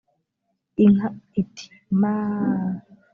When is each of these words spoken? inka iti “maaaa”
inka 0.83 1.07
iti 1.41 1.65
“maaaa” 1.99 2.75